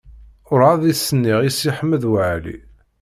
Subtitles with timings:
[0.51, 2.57] Ur ɛad i s-nniɣ i Si Ḥmed Waɛli.